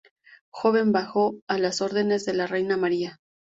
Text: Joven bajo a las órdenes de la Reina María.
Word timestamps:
Joven 0.49 0.91
bajo 0.93 1.35
a 1.47 1.59
las 1.59 1.79
órdenes 1.79 2.25
de 2.25 2.33
la 2.33 2.47
Reina 2.47 2.75
María. 2.75 3.19